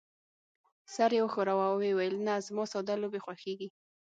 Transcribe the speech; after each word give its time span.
سر 0.95 1.11
يې 1.15 1.21
وښوراوه 1.23 1.65
او 1.69 1.75
وې 1.81 1.91
ویل: 1.97 2.15
نه، 2.27 2.33
زما 2.47 2.63
ساده 2.71 2.93
لوبې 3.01 3.19
خوښېږي. 3.25 3.67